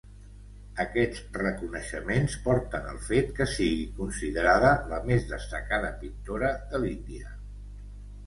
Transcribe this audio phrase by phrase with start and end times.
[0.83, 7.37] Aquests reconeixements porten al fet que sigui considerada la més destacada pintora de l'Índia.